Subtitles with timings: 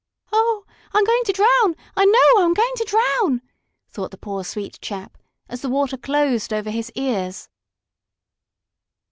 [0.31, 1.75] "Oh, I'm going to drown!
[1.95, 3.43] I know I'm going to drown!"
[3.91, 5.15] thought the poor sweet chap,
[5.47, 7.49] as the water closed over his ears.